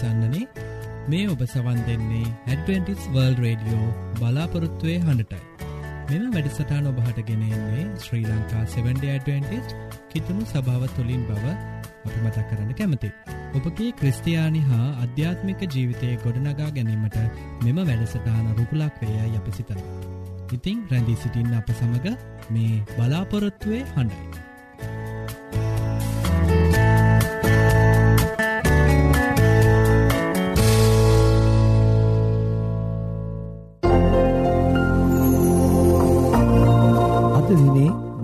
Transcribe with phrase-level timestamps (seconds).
[0.00, 0.46] දෑබරසන්නනේ
[1.08, 5.40] මේ ඔබ සවන් දෙන්නේ ඇඩවෙන්ටිස් වර්ල් රේඩියෝ බලාපොරොත්තුවය හඬටයි
[6.10, 9.76] මෙම වැඩසටාන ඔබහට ගෙනෙන්නේ ශ්‍රී ලංකා 70ඩවෙන්ටිස්
[10.12, 11.54] කිතුුණු සභාව තුළින් බව
[12.02, 13.10] අපි මතක් කරන්න කැමති.
[13.54, 17.18] ඔබගේ ක්‍රස්තියානි හා අධ්‍යාත්මික ජීවිතය ගොඩනගා ගැනීමට
[17.64, 19.82] මෙම වැඩසටාන රුකුලක් වේය යපි සිතන.
[20.52, 22.16] ඉතිං රැඳී සිටින්න අප සමඟ
[22.50, 24.49] මේ බලාපොරොත්තුවේ හඬයි.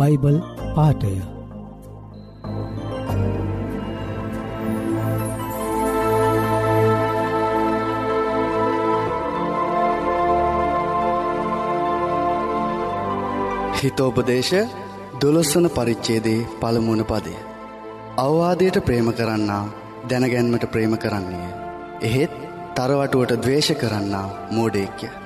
[0.06, 0.36] බයිබල්
[0.74, 1.12] පාටය
[13.78, 14.52] හිතෝපදේශ
[15.20, 17.34] දොළොස්වන පරිච්චේදේ පළමුුණ පදය.
[18.18, 19.62] අවවාදයට ප්‍රේම කරන්නා
[20.08, 21.52] දැනගැන්මට ප්‍රේම කරන්නේ.
[22.00, 22.34] එහෙත්
[22.74, 25.25] තරවටුවට දවේශ කරන්නා මෝඩේක්‍ය.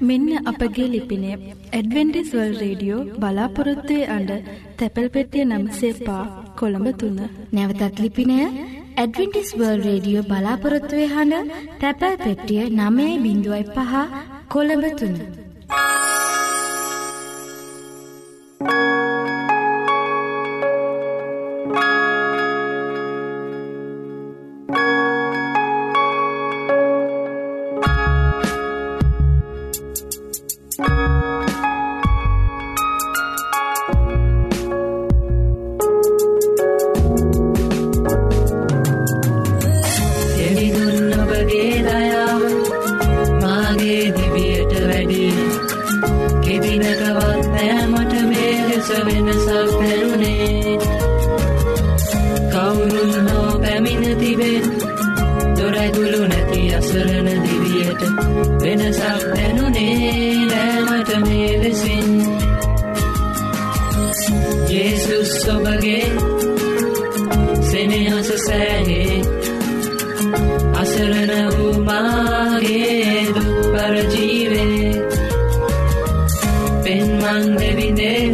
[0.00, 1.28] මෙන්න අපගේ ලිපිනය
[1.72, 4.30] ඇඩවෙන්ඩිස්වල් රේඩියෝ බලාපොරොත්තුවය අඩ
[4.78, 6.24] තැපැල් පෙටිය නමසේ පා
[6.54, 7.20] කොළඹ තුන්න.
[7.52, 8.36] නැවතත් ලිපිනය
[8.96, 13.92] ඇඩවෙන්ටිස් වර්ල් රේඩියෝ බලාපොරොත්තුවය හඬ තැපැල් පෙට්ටිය නමේ බිඳුවයි පහ
[14.48, 15.16] කොළඹ තුන්න.
[18.60, 19.05] එවිදුන්
[78.06, 78.32] දෙවිදේ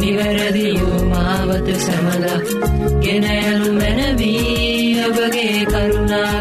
[0.00, 2.38] නිවැරදි වූ මාවත සැමදා
[3.00, 6.36] ගෙන යනු මැනවී ඔබගේ කරුණා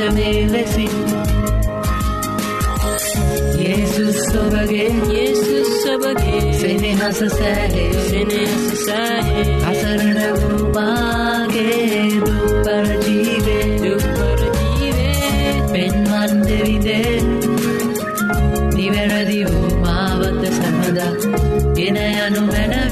[0.00, 0.92] නෑමට මේ ලෙසින්
[3.58, 15.54] යේසුස් ඔබගේ යේසුස් ඔබගේ සෙනෙහස සෑහේ සෙනෙහස සෑහේ අසරණ වූ මාගේ දුප්පර ජීවේ දුප්පර ජීවේ
[15.72, 17.16] පෙන්වන් දෙවිදේ
[18.74, 21.12] නිවැරදි වූ මාවත සැමදා
[21.76, 22.89] ගෙන යනු මැනවී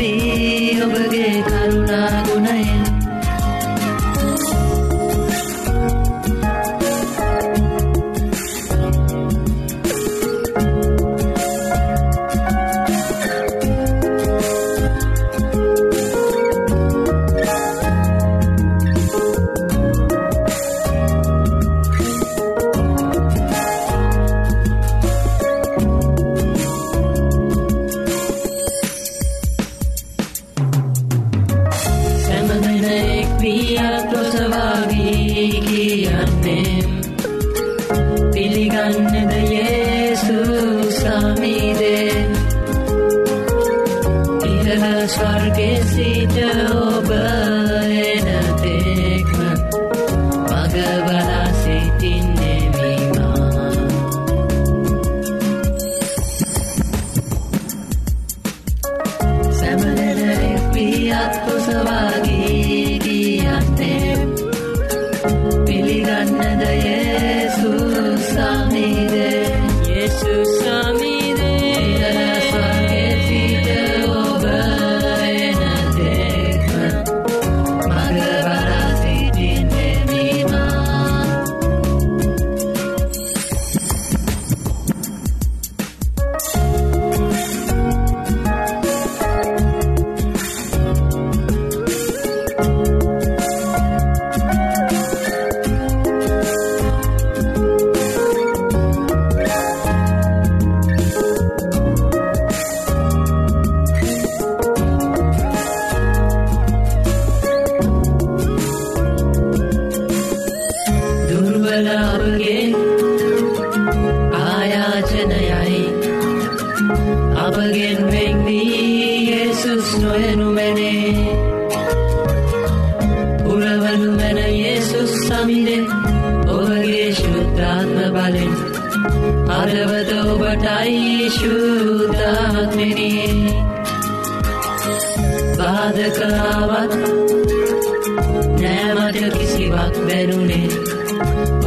[139.09, 140.69] නෑමට කිසිවක් බැනුනේ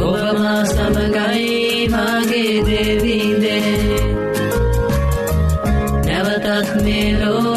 [0.00, 3.72] ඔබමා සමගයි මාගේ දෙවීදේ
[6.06, 7.51] නැවතත් මේ ලෝකෙට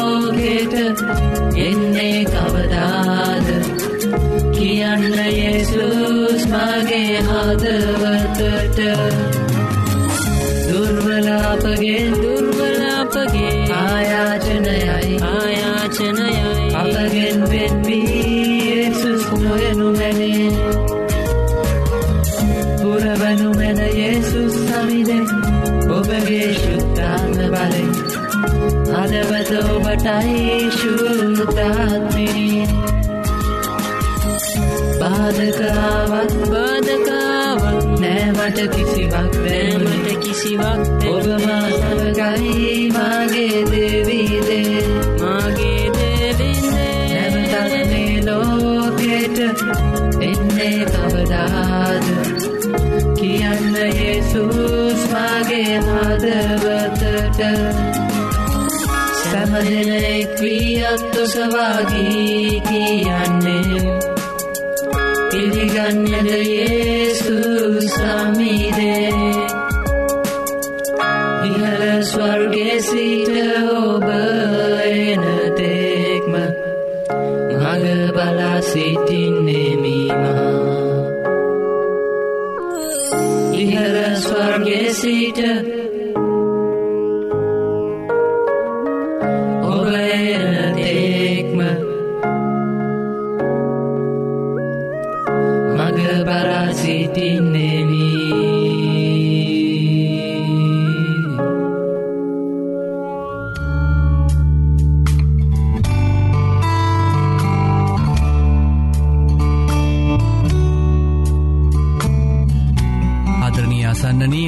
[57.36, 57.96] හදවතට
[59.20, 63.98] සැමදෙනෙක් වියත් ඔසවාගී කියන්නේ.
[65.30, 69.10] පිළිගන්නද යේසුස් සමිදේ.
[71.46, 72.80] ඉහල ස්වර්ගේ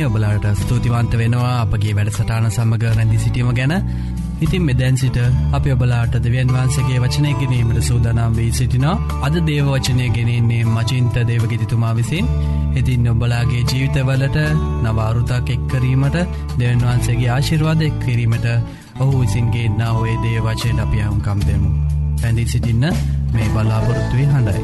[0.09, 3.75] ඔබලාට ස්තුතිවන්ත වෙනවා අපගේ වැඩසටාන සමඟ රැඳි සිටීම ගැන
[4.41, 5.19] ඉතින් මෙදැන් සිට
[5.53, 11.95] අපි ඔබලාට දෙවන් වහන්සගේ වචනය ගැනීමට සූදනම් වී සිටිනා අද දේව වචනය ගෙනෙන්නේ මචින්ත දේවගෙතිතුමා
[11.95, 12.27] විසින්
[12.75, 14.39] ඉතින් ඔබලාගේ ජීවිතවලට
[14.83, 16.19] නවාරුතක් එක්කරීමට
[16.57, 18.47] දෙවන් වහන්සේගේ ආශිර්වාද එක්කිරීමට
[18.99, 21.71] ඔහු විසින්ගේ නා ඔේ දේවචයට අපි අහුකම් දෙමු.
[22.21, 22.85] පැඳී සිටින්න
[23.33, 24.63] මේ බලාපොරොත්තුවී හඬයි.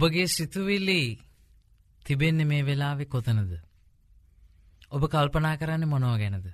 [0.00, 1.20] ඔබගේ සිතුවිල්ලි
[2.06, 3.52] තිබෙන්න මේ වෙලාවෙ කොතනද.
[4.90, 6.46] ඔබ කල්පනා කරන්න මොනව ගැනද.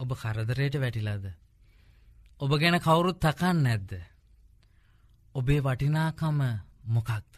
[0.00, 1.24] ඔබ කරදරයට වැටිලාද.
[2.40, 3.92] ඔබ ගැන කවුරුත් තකන්න නැද්ද.
[5.34, 6.38] ඔබේ වටිනාකම
[6.86, 7.34] මොකක්ද.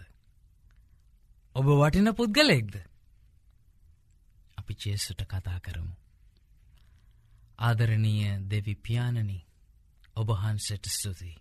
[1.57, 2.75] ඔබ වටින පුද්ගලෙක්ද.
[4.59, 5.95] අපි චේසුට කතා කරමු.
[7.59, 9.39] ආදරණීය දෙවි පියාණනි
[10.17, 11.41] ඔබහන්සට ස්තුතියි.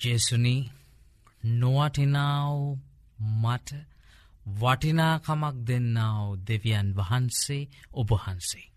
[0.00, 0.83] ජේසුනී
[1.44, 2.78] නොවටිනාව
[3.42, 3.70] මට
[4.46, 8.72] වටිනාකමක් දෙන්නාව දෙවියන් වහන්සේ ඔබහන්සේ.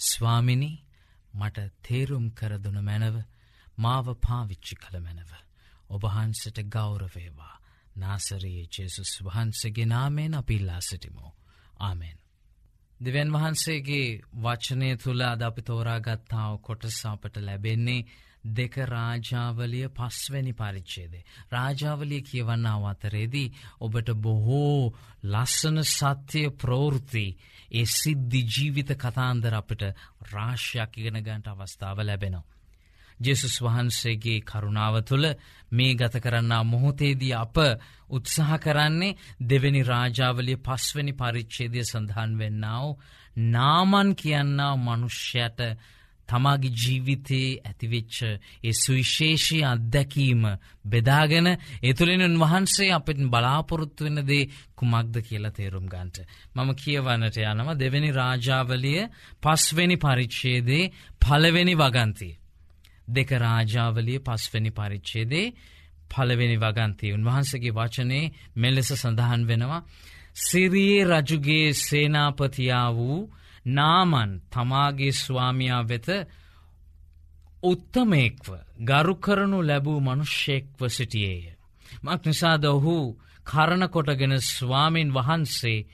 [0.00, 0.70] ස්වාමිනි
[1.34, 3.16] මට තේරුම් කරදුන මැනව
[3.78, 5.30] මාව පාවිච්චි කළ මැනව.
[5.90, 7.60] ඔබහන්සට ගෞරවේවා
[7.96, 11.32] නාසරයේ ජෙසුස් වහන්සගේ නාමයෙන් අපිල්ලා සිටිමෝ.
[11.80, 12.18] ආමෙන්.
[13.00, 18.06] දෙවන් වහන්සේගේ වචනය තුළ අද අපි තෝරාගත්තාව කොටසාපට ලැබෙන්නේ
[18.44, 21.24] දෙක රාජාවලිය පස්වැනි පරිච්චේදේ.
[21.50, 27.26] රාජාවලිය කියවන්නාව අතරේදී ඔබට බොහෝ ලස්සන සත්‍යය ප්‍රවෘති
[27.70, 29.82] ඒ සිද්ධි ජීවිත කතාන්දර අපට
[30.24, 32.46] රාශ්‍යයක් ඉගෙන ගන්ට අවස්ථාව ලැබෙනවා.
[33.20, 35.26] ජෙසුස් වහන්සේගේ කරුණාව තුළ
[35.70, 37.56] මේ ගත කරන්නා මොහොතේදී අප
[38.10, 42.88] උත්සාහ කරන්නේ දෙවැනි රාජාවලිය පස්වැනි පරිච්චේදය සඳහන් වෙන්නාව
[43.46, 45.60] නාමන් කියන්නා මනුෂ්‍යයට
[46.28, 48.16] තමාගේ ජීවිතයේ ඇතිවෙච්ච
[48.62, 50.42] ඒ සුවිශේෂී අත්දැකීම
[50.84, 51.48] බෙදාගෙන
[51.82, 56.16] එතුළින් උන්වහන්සේ අපට බලාපොරොත්තු වෙන දේ කුමක්ද කියලා තේරුම් ගන්ට.
[56.54, 59.00] මම කියවන්නට යනම දෙවැනි රාජාවලිය
[59.42, 62.34] පස්වෙනි පරිච්චේදේ පලවෙනි වගන්තිය.
[63.08, 65.52] දෙක රාජාවලිය පස්වැනි පරිච්චේදේ
[66.08, 69.86] පලවෙනි වගන්තිය උන්වහන්සගේ වචනේ මෙලෙස සඳහන් වෙනවා.
[70.36, 73.20] සිරියේ රජුගේ සේනාපතියා වූ
[73.68, 76.08] නාමන් තමාගේ ස්වාමයා වෙත
[77.62, 78.46] උත්තමයෙක්ව
[78.80, 81.56] ගරු කරනු ලැබූ මනුෂ්‍යයෙක්ව සිටියේය.
[82.02, 82.98] මක් නිසාද ඔහු
[83.46, 85.86] කරණකොටගෙන ස්වාමීන් වහන්සේ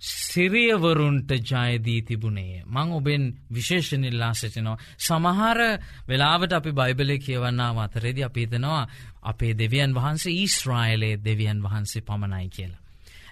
[0.00, 2.64] සිරියවරුන්ට ජයදී තිබුණේ.
[2.66, 4.78] මං ඔබෙන් විශේෂනිල්ලා සිටිනවා.
[4.98, 5.58] සමහර
[6.08, 8.88] වෙලාවට අපි බයිබලය කියවන්නා අතරෙදි අපිතනවා
[9.22, 12.79] අපේ දෙවියන් වහන්සේ ඊස්රායිලයේ දෙවියන් වහන්සේ පමණයි කියලා.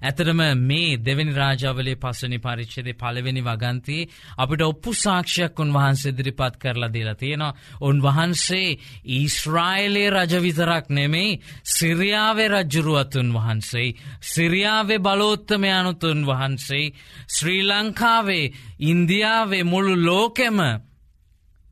[0.02, 7.14] ඇතරම මේ දෙවැනි රාජාවලේ පස්සනි පරිච්චදේ පළවෙනි වගන්තයේ අපිට ඔප්පු සාක්ෂයක් උන්වහන්සේ දිරිපත් කරලා දීලා
[7.14, 7.56] තියෙනවා.
[7.80, 13.94] උන්වහන්සේ ඊස්රායිලේ රජවිතරක් නෙමෙයි සිරියාවේ රජ්ජුරුවතුන් වහන්සේ.
[14.22, 16.92] සිරියාවේ බලෝත්තමයනුතුන් වහන්සේ.
[17.28, 20.87] ශ්‍රී ලංකාවේ ඉන්දියාවේ මුළු ලෝකෙම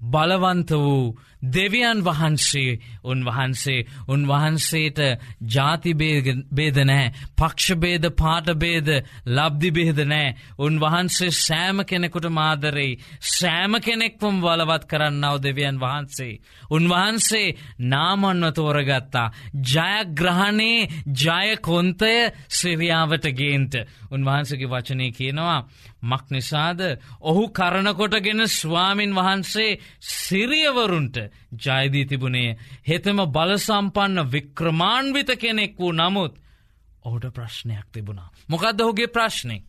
[0.00, 3.87] බලවන්ත වූ දෙවියන් වහන්සේ උන්වහන්සේ.
[4.09, 4.99] උන්වහන්සේට
[5.47, 8.88] ජාතිබේද නෑ පක්ෂබේද පාටබේද
[9.26, 16.41] ලබ්දිබේද නෑ උන්වහන්සේ සෑම කෙනෙකුට මාදරෙයි සෑම කෙනෙක්වම් වලවත් කරන්නව දෙවියන් වහන්සේ.
[16.71, 19.33] උන්වහන්සේ නාමන්ව තෝරගත්තා.
[19.65, 22.15] ජයග්‍රහණයේ ජයකොන්තය
[22.50, 23.75] සිරියාවට ගේන්ට.
[24.11, 25.67] උන්වහන්සගේ වචනය කියනවා
[26.03, 26.81] මක් නිසාද?
[27.21, 31.16] ඔහු කරනකොටගෙන ස්වාමින් වහන්සේ සිරියවරුන්ට
[31.59, 32.57] ජයදී තිබුණේ
[32.88, 36.35] හෙතම බලසම්පන්න වික්‍රමාන්විත කෙනෙක් වූ නමුත්
[37.02, 38.31] ඔහුට ප්‍රශ්නයක් තිබුණා.
[38.49, 39.62] මොකක්ද ඔහුගේ ප්‍රශ්නය.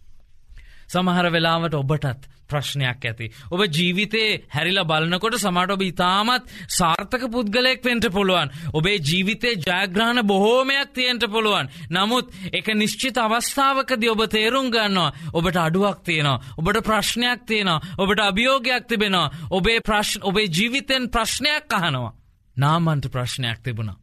[0.87, 3.27] සමහර වෙලාවට ඔබටත් ප්‍රශ්නයක් ඇති.
[3.51, 8.51] ඔබ ජීවිතේ හැරිල බලනකොට සමට ඔබ ඉතාමත් සාර්ථක පුද්ගලයෙක් වෙන්ට පුළුවන්.
[8.73, 11.69] ඔබේ ජීවිතේ ජයග්‍රහණ බොහෝමයක් තියෙන්ට පුළුවන්.
[11.91, 16.41] නමුත් එක නිශ්චිත අවස්ථාවකද ඔබ තේරුම් ගන්නවා ඔබට අඩුවක් තියෙනවා.
[16.57, 17.81] ඔබට ප්‍රශ්නයක් තියෙනවා.
[17.97, 19.31] ඔබට අභියෝගයක් තිබෙනවා.
[19.51, 22.15] ඔබේ ප්‍රශ් ඔබේ ජීවිතෙන් ප්‍රශ්නයක් අහනවා.
[22.57, 23.99] නාමන්ට ප්‍රශ්නයක් තිබුණා.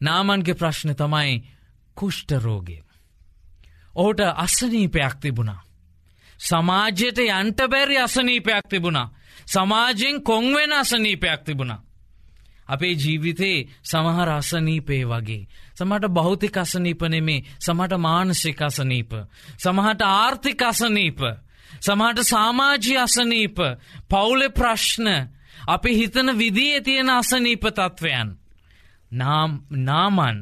[0.00, 1.44] නාමන්ගේ ප්‍රශ්න තමයි
[1.96, 2.82] කුෂ්ටරෝගේ.
[3.94, 5.65] ඔහුට අස්සනීපයක් තිබුණා.
[6.38, 9.12] සමාජයට යන්ට බැරි අසනීපයක් තිබුණා.
[9.46, 11.86] සමාජයෙන් කොංවෙන අසනීපයක් තිබුණා.
[12.68, 15.46] අපේ ජීවිතේ සමහර අසනීපේ වගේ.
[15.74, 19.12] සමට බෞතික අසනීපනෙමේ සමට මානසික අසනීප.
[19.56, 21.20] සමහට ආර්ථික අසනීප.
[21.80, 23.58] සමහට සාමාජී අසනීප
[24.08, 25.08] පවුලෙ ප්‍රශ්න
[25.66, 28.28] අපි හිතන විදිේ තියෙන අසනීප තත්ත්වයන්.
[29.70, 30.38] නාමන්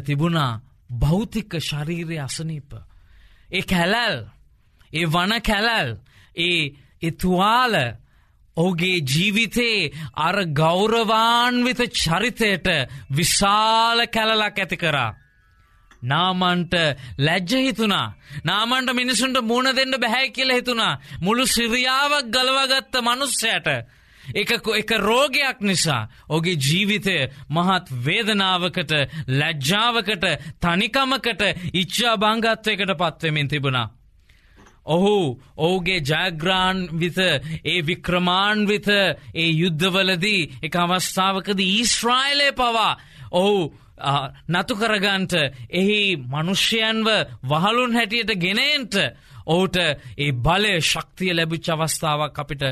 [0.00, 0.60] තිබුණා
[0.90, 2.70] භෞතික ශරීරය අසනීප.
[3.52, 4.16] ඒ කැලැල්
[4.94, 5.90] ඒ වන කැලල්
[6.38, 6.60] ඒ
[7.02, 7.74] එතුවාල
[8.56, 12.68] ඔහුගේ ජීවිතේ අර ගෞරවාන්විත චරිතයට
[13.10, 15.10] විශාල කැලලක් ඇති කරා.
[16.02, 16.74] නාමන්ට
[17.18, 23.68] ලැජ්ජ හිතුනා නාමන්ට මිනිසුන්ට මුණ දෙන්න බැහැ කියල හිතුනා මුළු සිරියාවක් ගලවගත්ත මනුස්සයට
[24.34, 27.16] එක එක රෝගයක් නිසා ඔගේ ජීවිතය
[27.50, 28.92] මහත් වේදනාවකට
[29.30, 30.24] ලැජ්ජාවකට
[30.60, 31.42] තනිකමකට
[31.74, 33.88] ඉච්චා බංගත්වයකට පත්වමින් තිබුණා.
[34.86, 38.88] ඔහු ඔහුගේ ජයග්‍රාන් විත ඒ වික්‍රමාන්විත
[39.34, 42.92] ඒ යුද්ධවලදී එක අවස්ථාවකද ඊස්ට්‍රයිලය පවා
[43.32, 43.72] ඔහු
[44.50, 45.34] නතු කරගන්ට
[45.70, 47.08] එහි මනුෂ්‍යයන්ව
[47.44, 48.94] වහලුන් හැටියට ගෙනෙන්ට
[49.46, 52.62] ඔහුට ඒ බලය ශක්තිය ලැබිච් අවස්ථාවක් අපිට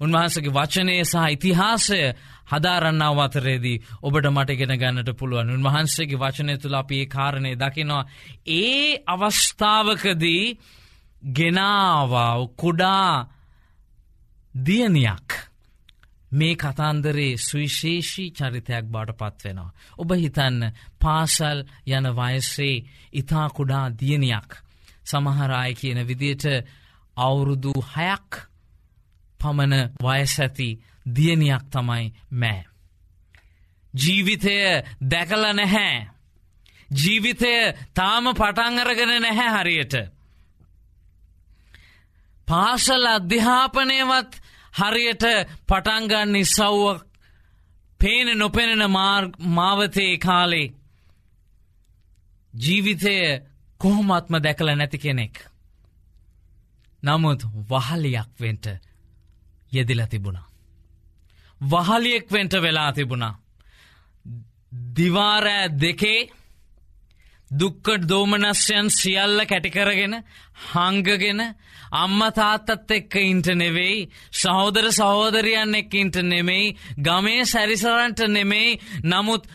[0.00, 2.00] උන්වහන්සගේ වචනය සහ ඉතිහාසය
[2.48, 5.50] හදාරන්නාව අතරේදී ඔබට මට ගෙන ගන්නට පුළුවන්.
[5.50, 8.08] උන්වහන්සේගේ වචනය තුළ අපි ඒ කාරණය දකිනවා.
[8.46, 10.44] ඒ අවස්ථාවකදී
[11.22, 13.28] ගෙනාවා කුඩා
[14.54, 15.28] දියනියක්
[16.32, 19.74] මේ කතන්දරේ සුවිශේෂී චරිතයක් බාට පත්වෙනවා.
[19.98, 24.50] ඔබ හිතන්න පාසල් යන වයස්සේ ඉතා කුඩා දියනියක්
[25.04, 26.44] සමහරාය කියන විදියට
[27.16, 28.30] අවුරුදු හයක්
[29.40, 30.70] පමණ වයස ඇති
[31.06, 32.64] දියනියක් තමයි මෑ.
[33.94, 34.56] ජීවිතය
[35.02, 36.08] දැකල නැහැ.
[36.94, 37.54] ජීවිතය
[37.94, 40.17] තාම පටංගරගෙන නැහැ හරියට.
[42.48, 44.32] පාසල අධ්‍යාපනයවත්
[44.74, 45.24] හරියට
[45.66, 47.00] පටන්ගන්න ඉසව්වක්
[48.00, 48.90] පේන නොපෙනෙන
[49.48, 50.72] මාවතේ කාලේ
[52.54, 53.14] ජීවිතය
[53.80, 55.34] කොහොමත්ම දැකල නැති කෙනෙක්.
[57.02, 57.40] නමුත්
[57.70, 58.66] වහලියක් වෙන්ට
[59.72, 60.48] යෙදිල තිබුණා.
[61.60, 63.34] වහලියෙක් වෙන්ට වෙලා තිබුණා.
[64.96, 66.30] දිවාරෑ දෙකේ
[67.50, 70.22] දුක්කට දෝමනස්යන් සියල්ල කැටිකරගෙන
[70.66, 71.40] හංගගෙන
[71.92, 79.46] අම්ම තාත්තත් එක්ක ඉන්ට නෙවෙයි සහෝදර සහෝදරයන් එක් ඉන්ට නෙමෙයි ගමේ සැරිසරන්ට නෙමෙයි නමුත්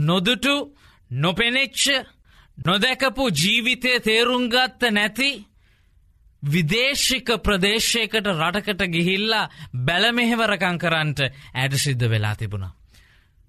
[0.00, 0.56] නොදුටු
[1.10, 1.84] නොපෙනෙච්ච
[2.58, 5.30] නොදැකපු ජීවිතය තේරුම්ගත්ත නැති
[6.42, 11.20] විදේශික ප්‍රදේශයකට රටකට ගිහිල්ලා බැලමෙහෙවරකං කරන්ට
[11.54, 12.74] ඇඩ සිද්ධ වෙලා තිබුණා.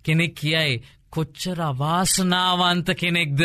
[0.06, 3.42] කෙනෙක් කියයි කොච්චර අවාසනාවන්ත කෙනෙක්ද.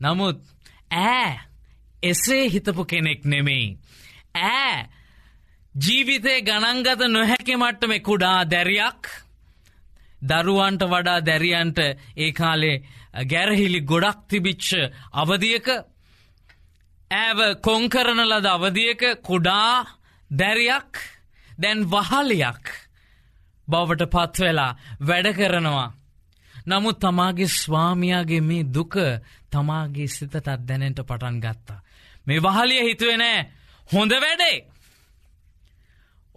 [0.00, 0.40] නමුත්
[0.92, 1.40] ඈ
[2.02, 3.78] එසේ හිතපු කෙනෙක් නෙමෙයි.
[4.36, 4.88] ඈ
[5.74, 9.02] ජීවිතේ ගණන්ගත නොහැකි මට්ටම කුඩා දැරියක්
[10.22, 11.78] දරුවන්ට වඩා දැරියන්ට
[12.16, 12.82] ඒ කාලේ
[13.24, 14.68] ගැරහිලි ගොඩක් තිබිච්ච
[15.14, 15.68] අවදියක
[17.10, 19.86] ඇව කොංකරන ලද අවදියක කුඩා
[20.30, 20.92] දැරියක්
[21.58, 22.69] දැන් වහලයක්
[23.70, 25.88] බවට පත්වෙලා වැඩ කරනවා.
[26.66, 28.94] නමුත් තමාගේ ස්වාමියයාගේ මේ දුක
[29.50, 31.80] තමාගේ සිතටත් දැනෙන්ට පටන් ගත්තා.
[32.26, 33.38] මේ වහලිය හිතුවෙනෑ
[33.90, 34.66] හොඳ වැඩේ.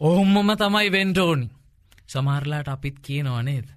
[0.01, 1.49] ඔහුම්මම තමයි වෙන්ටෝනි.
[2.07, 3.67] සමහරලාට අපිත් කියනවා නේද.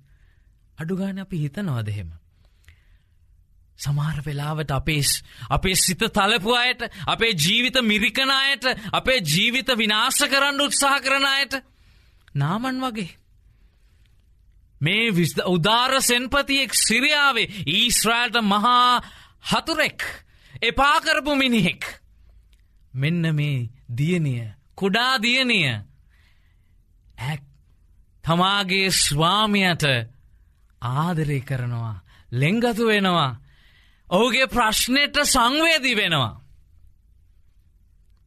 [0.78, 2.10] අඩුගාන අපි හිතනවාදහෙම.
[3.78, 5.02] සමහර වෙලාවට අපේ
[5.50, 11.62] අපේ සිත තලපු අයට අපේ ජීවිත මිරිකණයට අපේ ජීවිත විනාශ කරන්න උත්සාහ කරනයට
[12.34, 13.10] නාමන් වගේ.
[14.80, 15.12] මේ
[15.46, 19.02] උදාර සෙන්පතියෙක් සිරියාවේ ඊස්්‍රෑල්ට මහා
[19.50, 20.00] හතුරෙක්
[20.62, 21.82] එපාකරපු මිනිහෙක්.
[22.94, 24.44] මෙන්න මේ දියනිය
[24.76, 25.68] කුඩා දියනිය
[27.18, 27.38] ඇ
[28.24, 29.84] තමාගේ ස්වාමියයට
[30.82, 31.96] ආදරය කරනවා
[32.32, 33.32] ලෙංගතු වෙනවා
[34.10, 36.42] ඔහුගේ ප්‍රශ්නයට සංවේදී වෙනවා.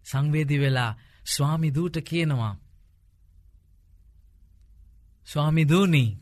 [0.03, 2.55] සංවේදි වෙලා ස්වාමිදූට කියනවා.
[5.27, 6.17] ස්වාමිදූනී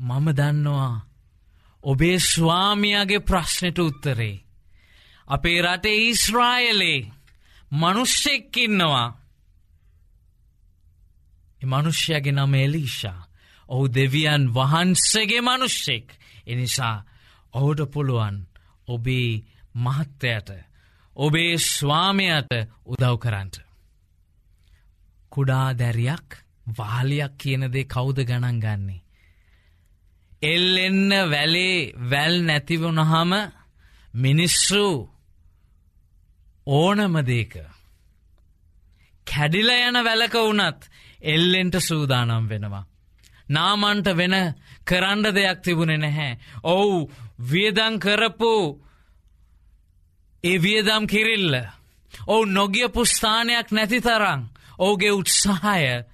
[0.00, 1.06] මම දන්නවා
[1.84, 4.44] ඔබේ ස්වාමියගේ ප්‍රශ්නයට උත්තරේ.
[5.28, 7.10] අපේ රටේ ඊස්රායලේ
[7.72, 9.18] මනුෂ්‍යෙක්කින්නවා.
[11.62, 13.20] මනුෂ්‍යගේ නම එලිෂා
[13.68, 16.08] ඔහු දෙවියන් වහන්සේගේ මනුෂ්‍යෙක්
[16.46, 17.04] එනිසා
[17.52, 18.36] ඔහුට පුළුවන්
[18.88, 20.48] ඔබේ මහත්තයට
[21.16, 22.50] ඔබේ ස්වාමයට
[22.84, 23.56] උදව් කරන්ට.
[25.32, 26.28] කුඩා දැරියක්
[26.78, 29.05] වාලියක් කියනදේ කෞුද ගණන් ගන්නේ.
[30.46, 33.32] එල් එන්න වැලේ වැල් නැතිවුණහම
[34.14, 34.86] මිනිස්සු
[36.66, 37.54] ඕනමදේක.
[39.26, 40.90] කැඩිල යන වැලක වුනත්
[41.24, 42.84] එල්ලෙන්ට සූදානම් වෙනවා.
[43.48, 44.34] නාමන්ට වෙන
[44.84, 46.38] කරන්න දෙයක් තිබුණෙ නැහැ.
[46.64, 47.10] ඔවු
[47.42, 48.54] වියදං කරපු
[50.44, 51.54] ඒ වියදම් කිරිල්ල.
[52.26, 54.42] ඔවු නොගිය පුස්ථානයක් නැති තරං
[54.78, 56.04] ඕගේ උත්සාහය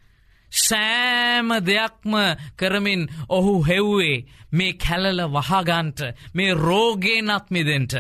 [0.53, 2.13] සෑම දෙයක්ම
[2.57, 6.01] කරමින් ඔහු හෙව්වේ මේ කැලල වහගන්ට
[6.35, 7.95] මේ රෝගේ නත්මිදෙන්ට.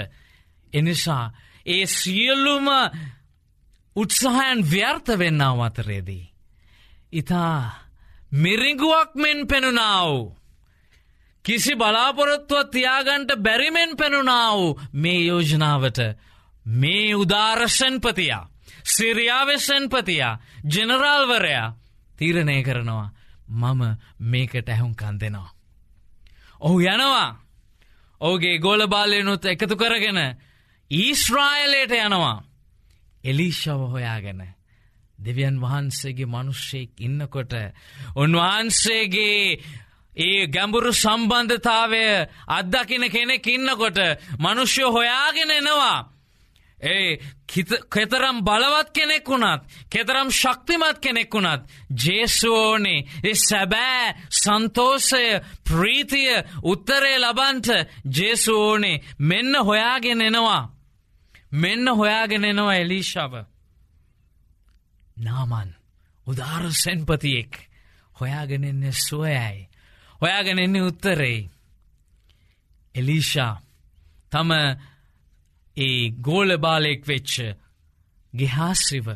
[0.72, 1.32] එනිසා
[1.66, 2.66] ඒ සියල්ලුම
[3.96, 6.32] උත්සාහයන් ව්‍යර්ථ වෙන්නාව අතරේදී.
[7.12, 7.58] ඉතා
[8.32, 10.32] මිරිගුවක් මෙන් පෙනුනාව.
[11.44, 14.60] කිසි බලාපොරොත්තුව තියාගන්ට බැරිමෙන් පෙනුනාව
[14.92, 15.98] මේ යෝජනාවට
[16.66, 18.50] මේ උදාරෂන්පතියා.
[18.86, 21.81] සිරියාවෙසන්පතියා ජනරාල්වරයා
[22.22, 23.08] තීරණය කරනවා
[23.50, 23.82] මම
[24.20, 25.50] මේකට ඇහුන්කන් දෙනවා.
[26.60, 27.30] ඔහු යනවා.
[28.20, 30.20] ඕගේ ගෝලබාලයනුත් එකතු කරගෙන
[30.90, 32.42] ඊස්්‍රායලයට යනවා.
[33.24, 34.42] එලිෂව හොයාගෙන
[35.18, 37.52] දෙවියන් වහන්සේගේ මනුෂ්‍යයෙක් ඉන්නකොට
[38.16, 39.58] උන්වහන්සේගේ
[40.16, 42.04] ඒ ගැඹුරු සම්බන්ධතාවය
[42.48, 43.98] අත්දකින කෙනෙක් ඉන්නකොට
[44.38, 45.98] මනුෂ්‍යය හොයාගෙන එනවා.
[46.82, 47.18] ඒ
[47.88, 51.62] කෙතරම් බලවත් කෙනෙක් වුණත් කෙතරම් ශක්තිමත් කෙනෙක් වුණත්
[51.96, 55.24] ජේසුවෝනේ ඒ සැබෑ සන්තෝසය
[55.64, 57.68] ප්‍රීතිය උත්තරේ ලබන්ට
[58.10, 60.62] ජේසුවෝනේ මෙන්න හොයාගෙන එනවා.
[61.52, 63.34] මෙන්න හොයාගෙන එනවා එලීශාව
[65.16, 65.70] නාමන්
[66.26, 67.52] උදාර සැන්පතියෙක්
[68.16, 69.68] හොයාගෙනෙන්නේ සුවයයි.
[70.20, 71.50] හොයාගෙන එන්නේ උත්තරේ.
[72.94, 73.60] එලීෂා
[74.32, 74.50] තම
[75.76, 77.32] ඒ ගෝලබාලෙක් වෙච්ච
[78.32, 79.08] ගෙහාස්්‍රිව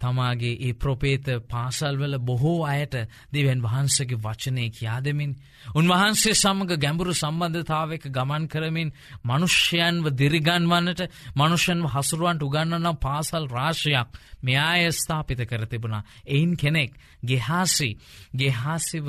[0.00, 2.94] තමාගේ ඒ ප්‍රපේත පාසල්වල බොහෝ අයට
[3.32, 5.32] දෙවන් වහන්සගේ වචනය කියා දෙමින්
[5.74, 8.92] උන්වහන්සේ සමඟ ගැඹුරු සම්බන්ධතාවක ගමන් කරමින්
[9.24, 11.02] මනුෂ්‍යයන්ව දිරිගන්වන්නට
[11.36, 14.08] මනුෂ්‍යන්ව හසුරුවන්ට උගන්නනම් පාසල් රාශයක්
[14.42, 16.92] මෙයාය ස්ථාපිත කර තිබුණා එයින් කෙනෙක්
[17.24, 17.90] ගෙහාසි
[18.34, 19.06] ගෙහාසිව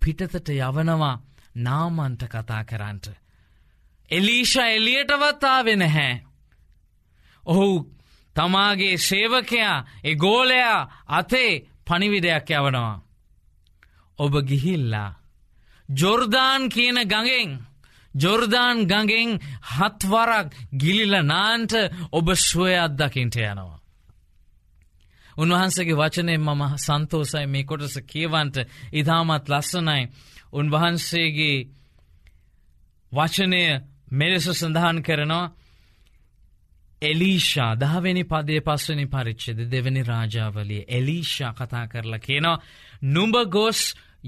[0.00, 1.16] පිටතට යවනවා
[1.56, 3.06] නාමන්ට කතා කරන්නට.
[4.10, 6.14] එලීෂා එලියටවත්තාවෙ නැහැ.
[7.44, 7.68] ඔහු
[8.36, 11.52] තමාගේ සේවකයා ඒ ගෝලයා අතේ
[11.86, 13.02] පනිවිඩයක් යවනවා.
[14.18, 15.10] ඔබ ගිහිල්ලා.
[15.88, 17.50] ජොර්දාන් කියන ගඟෙන්
[18.14, 19.30] ජොර්දාන් ගඟෙන්
[19.70, 21.72] හත්වරක් ගිලිල නාන්ට
[22.12, 23.80] ඔබ ස්වය අත්දකින්ට යනවා.
[25.36, 28.56] උන්වහන්සගේ වචනයෙන් මම සන්තෝසයි මේ කොටස කියවන්ට
[28.92, 30.02] ඉතාමත් ලස්සනයි
[30.52, 31.58] උන්වහන්සේගේ
[33.12, 33.62] වචනය
[34.10, 35.52] මෙලෙස සඳහන් කරනවා
[37.02, 40.84] එලීෂා දහවෙනි පදය පස්වනි පරිච්චද දෙවැනි රාජාවලිය.
[40.88, 42.62] එලීෂා කතා කරලා කියනවා
[43.04, 43.80] නුඹ ගොස්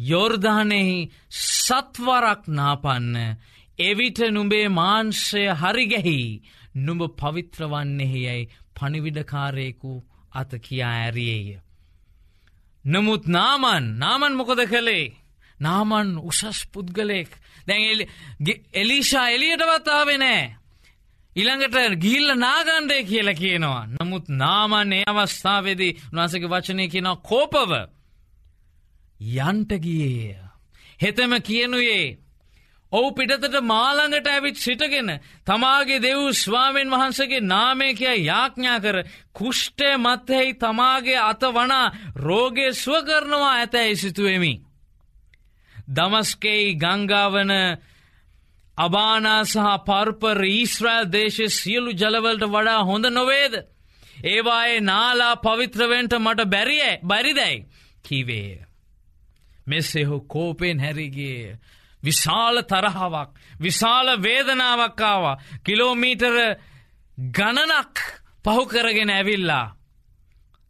[0.03, 3.17] යෝර්ධානෙහි සත්වරක් නාපන්න.
[3.81, 6.21] එවිට නුඹේ මාංශය හරිගැහි
[6.77, 9.93] නුඹ පවිත්‍රවන්නෙහි යැයි පනිවිඩකාරයෙකු
[10.33, 11.61] අත කියා ඇරියේය.
[12.85, 15.15] නමුත් නාමන් නාමන් මොකොද කළේ?
[15.61, 17.33] නාමන් උසස් පුද්ගලෙක්
[17.69, 18.07] දැන්
[18.75, 20.45] එලිෂා එලියටවත්තාවේ නෑ.
[21.37, 23.87] ඉළඟට ගිල්ල නාගණ්ඩය කියල කියනවා.
[23.95, 27.73] නමුත් නාමන්නේ අවස්ථාවේදී උනාසක වචනය කියනවා කෝපව
[29.21, 30.37] යන්ටගියේය.
[31.03, 32.19] හෙතම කියනුයේ
[32.93, 35.13] ඔවු පිටතට මාළඟට ඇවිත් සිටගෙන
[35.45, 38.99] තමාගේ දෙව් ස්වාමෙන් වහන්සගේ නාමය කිය යාඥා කර
[39.33, 44.53] කුෂ්ටය මත්හෙහි තමාගේ අත වනා රෝගය ස්ව කරනවා ඇතැයි සිතුවෙමි.
[45.93, 47.53] දමස්කෙයි ගංගාවන
[48.79, 53.55] අබානා සහ පර්පර් ඊස්්‍රෑල් දේශය සියලු ජලවලට වඩා හොඳ නොවේද.
[54.25, 57.67] ඒවායේ නාලා පවිත්‍රවෙන්ට මට බැරිය බැරිදැයි
[58.03, 58.67] කිවේ.
[59.67, 61.59] මෙස්සෙහු කෝපෙන් හැරිගේ
[62.03, 66.37] විශාල තරහාවක් විශාල වේදනාවක්කාවා කිලෝමීටර
[67.31, 67.97] ගණනක්
[68.45, 69.67] පහුකරගෙන ඇවිල්ලා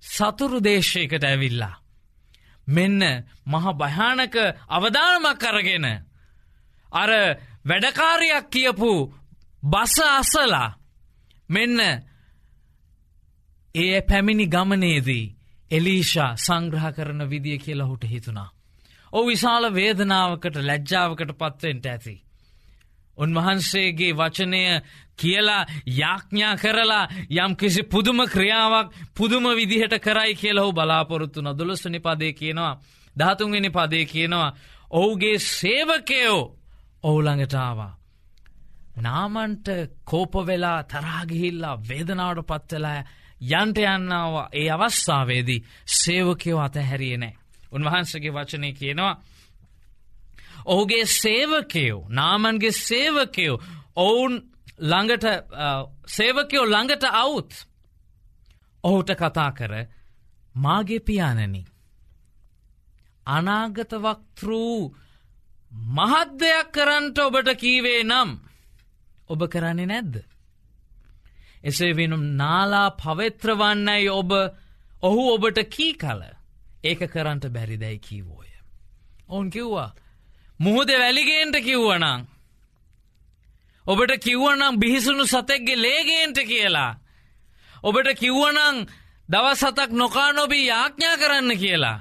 [0.03, 1.82] සතුරු දේශයකට ඇවිල්ලා.
[2.69, 3.03] මෙන්න
[3.47, 4.37] මහ භයානක
[4.69, 5.87] අවධානමක් කරගෙන
[6.93, 7.11] අර
[7.65, 8.93] වැඩකාරයක් කියපු
[9.63, 10.77] බස අසලා
[11.51, 11.79] මෙන්න
[13.75, 15.33] ඒ පැමිණි ගමනේදී
[15.71, 18.51] එලීෂා සංග්‍රහ කරන විදිිය කියලා හුට හිතුනා.
[19.13, 22.15] ඕ විශාල වේදනාවකට ලැජ්ජාවකට පත්වෙන්ට ඇති.
[23.23, 24.63] උන්වහන්සේගේ වචනය
[25.17, 27.05] කියලා යාඥා කරලා
[27.37, 32.79] යම් කිසි පුදුම ක්‍රියාවක් පුදුම විදිහට කරයි කියලහු බලාපොරොත්තු නොදුලස්වනි පදේ කියනවා
[33.17, 34.55] ධාතුන්වෙනි පදේ කියනවා
[34.91, 36.41] ඔහුගේ සේවකයෝ
[37.03, 37.99] ඔවුළඟටාවා.
[38.99, 39.67] නාමන්ට
[40.05, 43.05] කෝපවෙලා තරාගිහිල්ලා වේදනාවට පත්වෙලා
[43.53, 47.35] යන්ට යන්නාව ඒ අවස්ථාවේදී සේවකයෝ අතහැරිය නෑ.
[47.73, 49.21] උන්වහන්සගේ වචනය කියනවා.
[50.67, 53.63] ඔහුගේ සේවකයෝ නාමන්ගේ සේවකයෝ
[53.97, 54.35] ඔවුන්
[54.81, 55.25] ළඟට
[56.07, 57.53] සේවකයෝ ළඟට අවුත්
[58.85, 59.75] ඔහුට කතා කර
[60.55, 61.65] මාගේ පියානනි.
[63.27, 64.95] අනාගතවක්තෘූ
[65.91, 68.31] මහත් දෙයක් කරන්ට ඔබට කීවේ නම්
[69.29, 70.15] ඔබ කරන්නේ නැද්ද.
[71.65, 74.31] එසේ වෙනුම් නාලා පවෙත්‍රවන්නයි ඔබ
[75.03, 76.23] ඔහු ඔබට කී කල
[76.85, 78.51] ඒක කරන්ට බැරිදැයි කීවෝය.
[79.29, 79.95] ඔවුන් කිව්වා
[80.63, 82.27] මුහුද වැලිගේන්ට කිව්වනං.
[83.87, 86.93] ඔබට කිව්වනම් බිහිසුණු සතෙක්ගේ ලේගේන්ට කියලා.
[87.85, 88.87] ඔබට කිව්වනං
[89.29, 91.99] දවසතක් නොකා නොබී යාඥා කරන්න කියලා.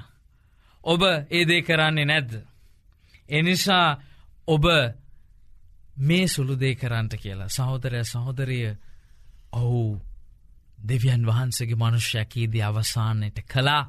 [0.84, 2.32] ඔබ ඒදේ කරන්නේ නැද්ද.
[3.28, 4.00] එනිසා
[4.46, 4.64] ඔබ
[5.98, 8.74] මේ සුළුදේ කරන්නට කියලා සහෝදරය සහෝදරිය
[9.52, 10.00] ඔහු
[10.78, 13.84] දෙවියන් වහන්සගේ මනුෂ්‍යකීදී අවසානයට කලා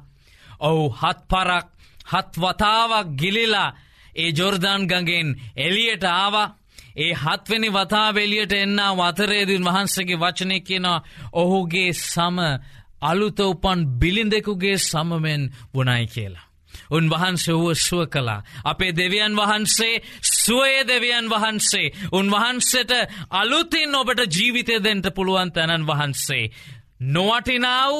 [0.60, 1.66] ඔහු හත් පරක්
[2.06, 3.70] හත් වතාවක් ගිලිලා
[4.16, 6.48] ඒ ජොර්ධන් ගගෙන් එලියට ආවා
[6.96, 12.38] ඒ හත්වනි වතාවෙලියට එන්න වතරේදීන් වහන්සගේ වචනය කියනවා ඔහුගේ සම
[13.02, 15.42] අලුත උපන් බිලිඳෙකුගේ සමමෙන්
[15.74, 16.46] වනයි කියලා.
[16.90, 18.42] උන්වහන්සේ වුව සුව කලා.
[18.64, 21.92] අපේ දෙවියන් වහන්සේ සුවය දෙවියන් වහන්සේ.
[22.12, 22.92] උන්වහන්සට
[23.32, 26.50] අලුතින් ඔබට ජීවිතය දෙන්ට පුළුවන් තැනන් වහන්සේ.
[27.06, 27.94] නොවටිනාව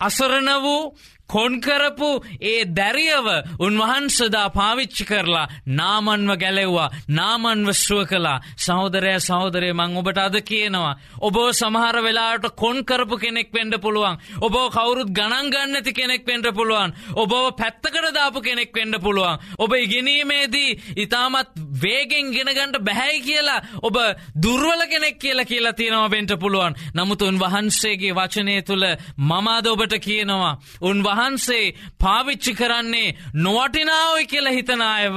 [0.00, 0.94] අසරණ වූ
[1.28, 2.10] කොන්කරපු
[2.42, 3.26] ඒ දැරියව
[3.58, 10.98] උන්වහන්සදා පාවිච්චි කරලා නාමන්ව ගැලෙව්වා නාමන්ව ශ්ුව කලා සහෝදරය සහෝදරය මං ඔබට අද කියනවා.
[11.20, 14.16] ඔබෝ සමහර වෙලාට කොන්කරපු කෙනෙක් පෙන්ඩ පුළුවන්.
[14.40, 16.94] ඔබෝ කවුරුත් ගණන්ගන්න ඇති කෙනෙක් පෙන්ට පුළුවන්.
[17.14, 19.38] ඔබව පැත්තකට දාපු කෙනෙක් පෙන්ඩ පුළුවන්.
[19.58, 21.50] ඔබ ඉගෙනීමේදී ඉතාමත්
[21.82, 23.96] වේගෙන් ගෙනගන්ට බැහැයි කියලා ඔබ
[24.42, 26.78] දුර්වල කෙනෙක් කියලා කියලා තියෙනවා පෙන්ට පුළුවන්.
[26.94, 28.86] නමුත් උන්වහන්සේගේ වචනය තුළ
[29.18, 30.58] මමාද ඔබට කියනවා.
[30.82, 35.16] උන්වහ වහන්සේ පාවිච්චි කරන්නේ නොවටිනාවයි කියල හිතනායව.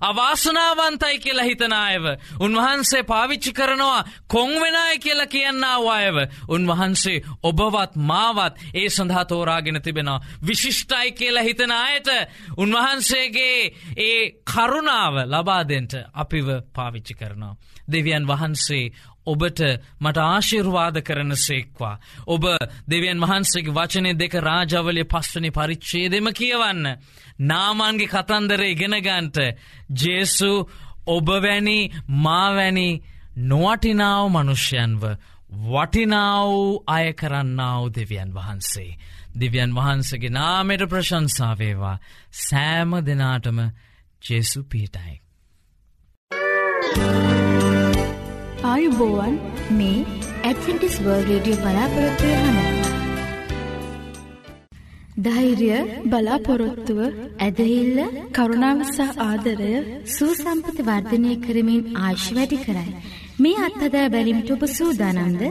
[0.00, 2.04] අවාසනාවන්තයි කියලා හිතනායව.
[2.40, 6.16] උන්වහන්සේ පාවිච්චි කරනවා කොංවෙනයි කියලා කියන්නාව අයව.
[6.48, 10.20] උන්වහන්සේ ඔබවත් මාවත් ඒ සඳහා තෝරාගෙන තිබෙනවා.
[10.46, 12.08] විශිෂ්ටයි කියලා හිතන අයට
[12.56, 17.56] උන්වහන්සේගේ ඒ කරුණාව ලබාදෙන්ට අපිව පාවිච්චි කරනවා.
[17.92, 18.90] දෙවියන් වහන්සේ
[19.28, 19.60] ඔබට
[20.00, 22.00] මට ආශිර්වාද කරන සේක්වා.
[22.26, 22.44] ඔබ
[22.86, 26.84] දෙවියන් වහන්සේගේ වචනය දෙක රාජවලය පස්වනි පරිච්චේදෙම කියවන්න.
[27.42, 29.38] නාමන්ගේ කතන්දර ඉගෙනගන්ට
[29.96, 30.52] ජේසු
[31.08, 31.78] ඔබවැනි
[32.18, 32.88] මාවැනි
[33.44, 35.02] නොවටිනාව මනුෂ්‍යයන්ව
[35.66, 36.50] වටිනාව
[36.88, 38.98] අය කරන්නාව දෙවියන් වහන්සේ.
[39.34, 41.96] දෙවියන් වහන්සගේ නාමෙට ප්‍රශංසාවේවා
[42.40, 43.58] සෑම දෙනාටම
[44.22, 45.16] ජෙසු පීටයි.
[46.90, 47.77] Thank you.
[48.64, 49.34] ආයුබෝවන්
[49.70, 50.06] මේ
[50.42, 52.56] ඇත්ටිස් වර්ල් රඩිය බලාපොරොත්වය හන.
[55.18, 55.68] ධෛර්ය
[56.04, 57.00] බලාපොරොත්තුව
[57.38, 57.98] ඇදහිල්ල
[58.32, 59.72] කරුණාවසාහ ආදරය
[60.08, 62.96] සූසම්පති වර්ධනය කරමින් ආශ් වැඩි කරයි.
[63.38, 65.42] මේ අත්හදා බැලිමිට ඔබ සූදානන්ද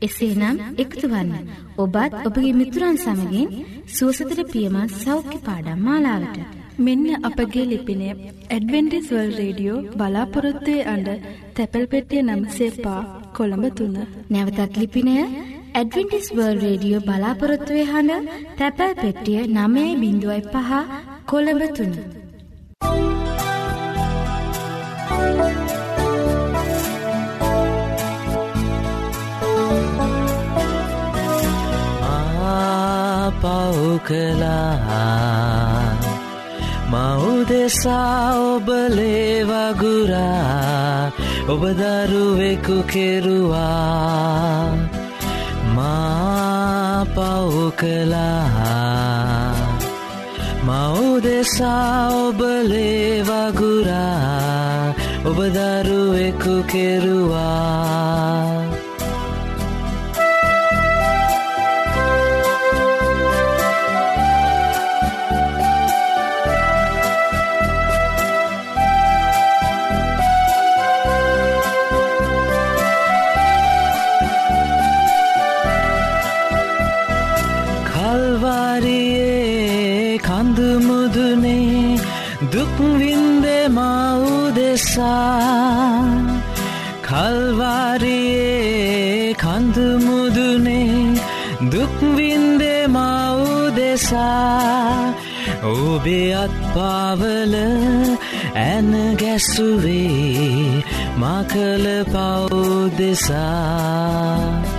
[0.00, 1.30] එසේනම් එකතුවන්න
[1.78, 3.48] ඔබත් ඔබගේ මිතුරන් සමගින්
[3.88, 6.61] සුවසතර පියමත් සෞඛ්‍ය පාඩම් මාලාවට.
[6.78, 8.06] මෙන්න අපගේ ලිපිනය
[8.48, 11.08] ඇඩවෙන්ටිස්වල් රේඩියෝ බලාපොරොත්තුවේ අඩ
[11.56, 13.00] තැපැල් පෙටිය නම්සේපා
[13.36, 13.98] කොළඹ තුන්න.
[14.30, 15.16] නැවතත් ලිපිනය
[15.74, 20.70] ඇඩවෙන්ටිස්වර්ල් රේඩියෝ බලාපොරොත්තුවේ හඬ තැපැල් පෙට්ටිය නමේ බිඳුවයි පහ
[21.26, 21.94] කොළඹ තුන්න.
[33.42, 34.72] පව්කලා
[36.92, 40.22] මවුදෙසා ඔබලේවගුරා
[41.48, 44.66] ඔබදරුවෙකු කෙරුවා.
[45.74, 48.42] මා පව්කලා
[50.64, 53.62] මවුදෙසා ඔබලේවගුරා
[55.24, 58.61] ඔබදරුවෙකු කෙරුවා.
[84.72, 86.06] නිසා
[87.02, 88.46] කල්වාරයේ
[89.34, 91.20] කඳමුදුනේ
[91.72, 94.42] දුක්වින්දේ මවුදෙසා
[95.64, 97.54] ඔබේ අත්පාවල
[98.58, 100.84] ඇන ගැස්සුවේ
[101.16, 103.62] මකල පවුදෙසා
[104.62, 104.71] කලා